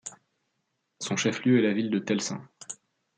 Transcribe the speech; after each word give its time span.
Son 0.99 1.15
chef-lieu 1.15 1.59
est 1.59 1.67
la 1.67 1.73
ville 1.73 1.91
de 1.91 1.99
Telsen. 1.99 2.41